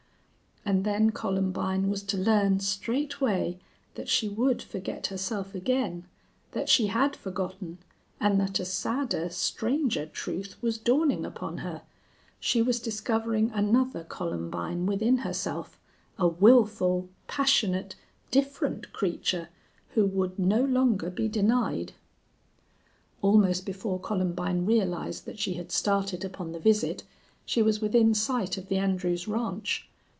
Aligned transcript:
And 0.63 0.85
then 0.85 1.09
Columbine 1.09 1.89
was 1.89 2.03
to 2.03 2.17
learn 2.17 2.59
straightway 2.59 3.57
that 3.95 4.07
she 4.07 4.29
would 4.29 4.61
forget 4.61 5.07
herself 5.07 5.55
again, 5.55 6.05
that 6.51 6.69
she 6.69 6.85
had 6.85 7.15
forgotten, 7.15 7.79
and 8.19 8.39
that 8.39 8.59
a 8.59 8.63
sadder, 8.63 9.29
stranger 9.31 10.05
truth 10.05 10.61
was 10.61 10.77
dawning 10.77 11.25
upon 11.25 11.57
her 11.57 11.81
she 12.39 12.61
was 12.61 12.79
discovering 12.79 13.49
another 13.51 14.03
Columbine 14.03 14.85
within 14.85 15.17
herself, 15.19 15.79
a 16.19 16.27
wilful, 16.27 17.09
passionate, 17.27 17.95
different 18.29 18.93
creature 18.93 19.49
who 19.95 20.05
would 20.05 20.37
no 20.37 20.63
longer 20.63 21.09
be 21.09 21.27
denied. 21.27 21.93
Almost 23.23 23.65
before 23.65 23.99
Columbine 23.99 24.67
realized 24.67 25.25
that 25.25 25.39
she 25.39 25.55
had 25.55 25.71
started 25.71 26.23
upon 26.23 26.51
the 26.51 26.59
visit 26.59 27.03
she 27.47 27.63
was 27.63 27.81
within 27.81 28.13
sight 28.13 28.59
of 28.59 28.69
the 28.69 28.77
Andrews 28.77 29.27
ranch. 29.27 29.87